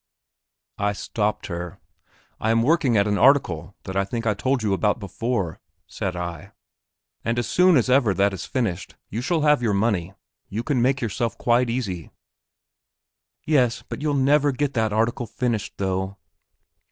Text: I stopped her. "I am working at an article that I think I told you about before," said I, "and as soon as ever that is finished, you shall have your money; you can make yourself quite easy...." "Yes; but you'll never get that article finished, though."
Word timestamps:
I 0.79 0.93
stopped 0.93 1.45
her. 1.45 1.79
"I 2.39 2.49
am 2.49 2.63
working 2.63 2.97
at 2.97 3.05
an 3.05 3.19
article 3.19 3.75
that 3.83 3.95
I 3.95 4.03
think 4.03 4.25
I 4.25 4.33
told 4.33 4.63
you 4.63 4.73
about 4.73 4.97
before," 4.97 5.59
said 5.85 6.15
I, 6.15 6.53
"and 7.23 7.37
as 7.37 7.47
soon 7.47 7.77
as 7.77 7.87
ever 7.87 8.11
that 8.15 8.33
is 8.33 8.43
finished, 8.47 8.95
you 9.11 9.21
shall 9.21 9.41
have 9.41 9.61
your 9.61 9.75
money; 9.75 10.15
you 10.49 10.63
can 10.63 10.81
make 10.81 11.01
yourself 11.01 11.37
quite 11.37 11.69
easy...." 11.69 12.09
"Yes; 13.45 13.83
but 13.87 14.01
you'll 14.01 14.15
never 14.15 14.51
get 14.51 14.73
that 14.73 14.91
article 14.91 15.27
finished, 15.27 15.73
though." 15.77 16.17